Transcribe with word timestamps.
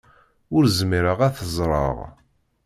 Ur 0.55 0.63
zmireɣ 0.77 1.19
ad 1.27 1.33
t-ẓreɣ. 1.37 1.97